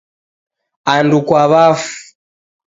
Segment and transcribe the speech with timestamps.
[0.93, 1.93] Andu kwa wafu